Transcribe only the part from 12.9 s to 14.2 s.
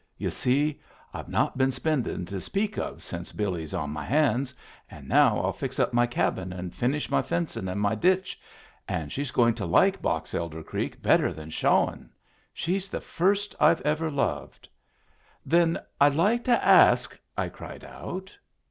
first I've ever